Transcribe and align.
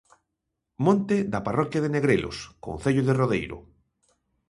Monte 0.85 1.17
da 1.33 1.43
parroquia 1.47 1.83
de 1.83 1.91
Negrelos, 1.95 2.37
concello 2.65 3.03
de 3.05 3.13
Rodeiro. 3.21 3.57